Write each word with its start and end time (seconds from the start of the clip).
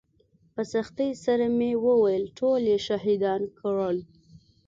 په 0.53 0.61
سختۍ 0.73 1.11
سره 1.25 1.45
مې 1.57 1.71
وويل 1.85 2.23
ټول 2.37 2.61
يې 2.71 2.77
شهيدان 2.87 3.41
کړل. 3.59 3.97